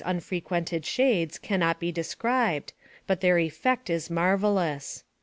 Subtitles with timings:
[0.01, 2.73] 71 unfrequented shades can not be described,
[3.05, 5.03] but their effect is marvelous.